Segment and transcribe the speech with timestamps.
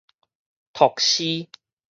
[0.73, 1.49] 讀詩